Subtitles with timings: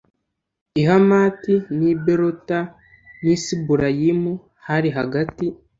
[0.79, 2.59] i hamati n i berota
[3.23, 4.33] n i siburayimu
[4.67, 5.45] hari hagati